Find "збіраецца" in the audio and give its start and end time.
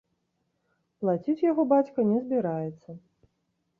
2.25-2.89